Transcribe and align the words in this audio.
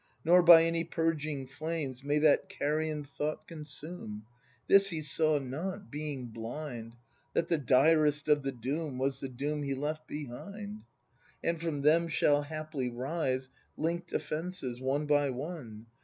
Nor 0.25 0.41
by 0.41 0.63
any 0.63 0.83
purging 0.83 1.45
flames 1.45 2.03
May 2.03 2.17
that 2.17 2.49
carrion 2.49 3.03
thought 3.03 3.47
consume,— 3.47 4.25
This 4.67 4.89
he 4.89 4.99
saw 5.03 5.37
not, 5.37 5.91
being 5.91 6.25
blind. 6.29 6.95
That 7.33 7.49
the 7.49 7.59
direst 7.59 8.27
of 8.27 8.41
the 8.41 8.51
doom 8.51 8.97
Was 8.97 9.19
the 9.19 9.29
doom 9.29 9.61
he 9.61 9.75
left 9.75 10.07
behind. 10.07 10.85
And 11.43 11.61
from 11.61 11.83
them 11.83 12.07
shall 12.07 12.41
haply 12.41 12.89
rise 12.89 13.49
Link'd 13.77 14.11
offences 14.11 14.81
one 14.81 15.05
by 15.05 15.29
one. 15.29 15.85